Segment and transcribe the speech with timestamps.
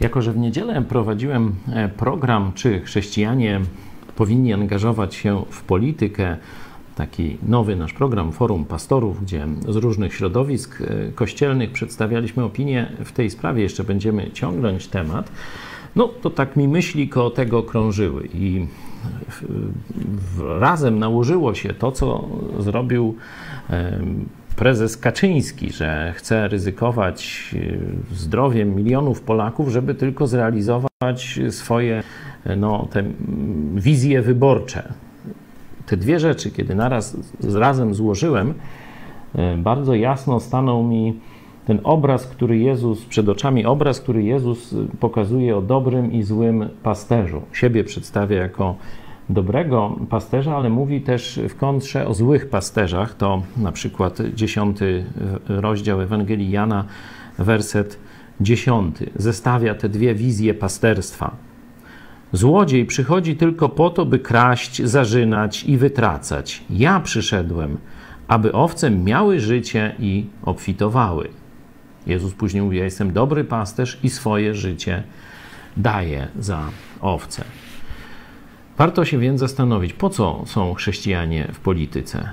[0.00, 3.60] Jako, że w niedzielę prowadziłem e, program, czy chrześcijanie
[4.16, 6.36] powinni angażować się w politykę,
[6.96, 13.12] taki nowy nasz program Forum Pastorów, gdzie z różnych środowisk e, kościelnych przedstawialiśmy opinie w
[13.12, 15.32] tej sprawie, jeszcze będziemy ciągnąć temat,
[15.96, 18.28] no to tak mi myśli koło tego krążyły.
[18.34, 18.66] I
[20.58, 23.16] razem nałożyło się to, co zrobił
[24.56, 27.50] prezes Kaczyński, że chce ryzykować
[28.10, 32.02] e, zdrowiem milionów Polaków, żeby tylko zrealizować swoje
[32.56, 33.04] no, te
[33.74, 34.92] wizje wyborcze.
[35.86, 37.16] Te dwie rzeczy, kiedy naraz
[37.54, 38.54] razem złożyłem,
[39.34, 41.20] e, bardzo jasno stanął mi
[41.66, 47.42] ten obraz, który Jezus, przed oczami obraz, który Jezus pokazuje o dobrym i złym pasterzu.
[47.52, 48.76] Siebie przedstawia jako
[49.28, 53.14] dobrego pasterza, ale mówi też w kontrze o złych pasterzach.
[53.14, 55.04] To na przykład dziesiąty
[55.48, 56.84] rozdział Ewangelii Jana,
[57.38, 57.98] werset
[58.40, 59.10] dziesiąty.
[59.16, 61.36] Zestawia te dwie wizje pasterstwa.
[62.32, 66.64] Złodziej przychodzi tylko po to, by kraść, zarzynać i wytracać.
[66.70, 67.76] Ja przyszedłem,
[68.28, 71.28] aby owce miały życie i obfitowały.
[72.06, 75.02] Jezus później mówi: Ja jestem dobry pasterz i swoje życie
[75.76, 76.60] daję za
[77.00, 77.44] owce.
[78.78, 82.30] Warto się więc zastanowić, po co są chrześcijanie w polityce?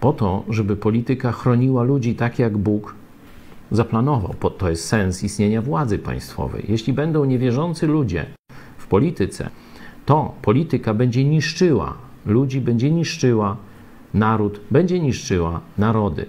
[0.00, 2.94] Po to, żeby polityka chroniła ludzi tak, jak Bóg
[3.70, 4.34] zaplanował.
[4.58, 6.64] To jest sens istnienia władzy państwowej.
[6.68, 8.26] Jeśli będą niewierzący ludzie
[8.78, 9.50] w polityce,
[10.06, 11.94] to polityka będzie niszczyła
[12.26, 13.56] ludzi, będzie niszczyła
[14.14, 16.26] naród, będzie niszczyła narody.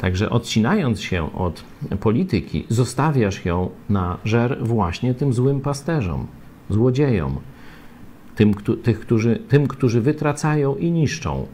[0.00, 1.64] Także odcinając się od
[2.00, 6.26] polityki, zostawiasz ją na żer właśnie tym złym pasterzom,
[6.70, 7.38] złodziejom,
[8.38, 11.46] tym, tych, którzy, tym, którzy wytracają i niszczą.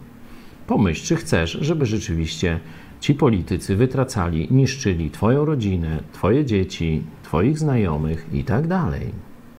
[0.66, 2.60] Pomyśl, czy chcesz, żeby rzeczywiście
[3.00, 9.06] ci politycy wytracali, niszczyli Twoją rodzinę, Twoje dzieci, Twoich znajomych i tak dalej.